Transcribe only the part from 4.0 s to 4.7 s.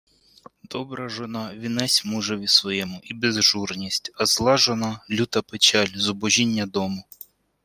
а зла